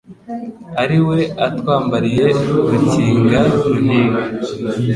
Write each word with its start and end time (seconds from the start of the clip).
Ari 0.83 0.99
we 1.07 1.19
atwambariye 1.47 2.25
Rukinga 2.69 3.41
Ruhiga. 3.65 4.19